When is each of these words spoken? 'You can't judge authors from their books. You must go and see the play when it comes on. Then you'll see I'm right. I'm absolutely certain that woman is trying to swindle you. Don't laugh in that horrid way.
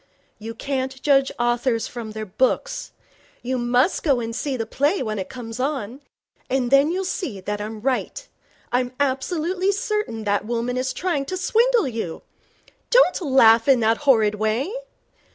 'You 0.39 0.55
can't 0.55 0.99
judge 1.03 1.31
authors 1.39 1.85
from 1.87 2.13
their 2.13 2.25
books. 2.25 2.91
You 3.43 3.59
must 3.59 4.01
go 4.01 4.19
and 4.19 4.35
see 4.35 4.57
the 4.57 4.65
play 4.65 5.03
when 5.03 5.19
it 5.19 5.29
comes 5.29 5.59
on. 5.59 6.01
Then 6.49 6.89
you'll 6.91 7.05
see 7.05 7.39
I'm 7.47 7.81
right. 7.81 8.27
I'm 8.71 8.93
absolutely 8.99 9.71
certain 9.71 10.23
that 10.23 10.43
woman 10.43 10.75
is 10.75 10.91
trying 10.91 11.25
to 11.25 11.37
swindle 11.37 11.87
you. 11.87 12.23
Don't 12.89 13.21
laugh 13.21 13.67
in 13.67 13.79
that 13.81 13.97
horrid 13.97 14.33
way. 14.33 14.73